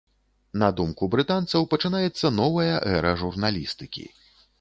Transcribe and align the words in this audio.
На 0.61 0.67
думку 0.77 1.09
брытанцаў, 1.15 1.67
пачынаецца 1.73 2.31
новая 2.39 2.73
эра 2.95 3.13
журналістыкі. 3.25 4.07